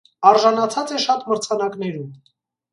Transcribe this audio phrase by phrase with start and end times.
[0.29, 2.05] Արժանացած է շատ մրցանակներու։